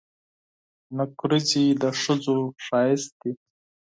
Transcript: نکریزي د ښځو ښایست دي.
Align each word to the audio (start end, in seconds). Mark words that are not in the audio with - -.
نکریزي 0.97 1.65
د 1.81 1.83
ښځو 2.01 2.37
ښایست 2.65 3.11
دي. 3.21 3.31